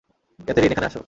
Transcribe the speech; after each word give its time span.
Catherine, 0.39 0.71
এখানে 0.73 0.87
আস। 0.87 0.95